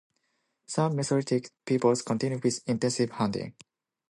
Some 0.65 0.93
Mesolithic 0.95 1.51
peoples 1.63 2.01
continued 2.01 2.43
with 2.43 2.63
intensive 2.67 3.11
hunting. 3.11 3.53